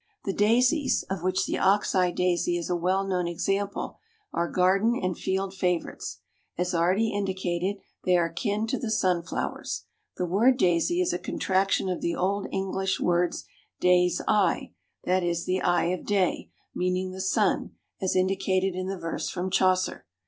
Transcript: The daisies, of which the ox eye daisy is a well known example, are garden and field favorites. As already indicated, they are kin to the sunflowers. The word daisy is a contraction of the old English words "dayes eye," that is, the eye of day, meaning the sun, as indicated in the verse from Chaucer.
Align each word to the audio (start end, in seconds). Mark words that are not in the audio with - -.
The 0.23 0.33
daisies, 0.33 1.03
of 1.11 1.21
which 1.21 1.45
the 1.45 1.59
ox 1.59 1.93
eye 1.93 2.09
daisy 2.09 2.57
is 2.57 2.71
a 2.71 2.75
well 2.75 3.05
known 3.05 3.27
example, 3.27 3.99
are 4.33 4.49
garden 4.49 4.99
and 4.99 5.15
field 5.15 5.53
favorites. 5.53 6.21
As 6.57 6.73
already 6.73 7.13
indicated, 7.13 7.75
they 8.03 8.17
are 8.17 8.31
kin 8.33 8.65
to 8.65 8.79
the 8.79 8.89
sunflowers. 8.89 9.83
The 10.17 10.25
word 10.25 10.57
daisy 10.57 11.01
is 11.01 11.13
a 11.13 11.19
contraction 11.19 11.87
of 11.87 12.01
the 12.01 12.15
old 12.15 12.47
English 12.51 12.99
words 12.99 13.45
"dayes 13.79 14.23
eye," 14.27 14.73
that 15.03 15.21
is, 15.21 15.45
the 15.45 15.61
eye 15.61 15.89
of 15.93 16.03
day, 16.03 16.49
meaning 16.73 17.11
the 17.11 17.21
sun, 17.21 17.73
as 18.01 18.15
indicated 18.15 18.73
in 18.73 18.87
the 18.87 18.97
verse 18.97 19.29
from 19.29 19.51
Chaucer. 19.51 20.07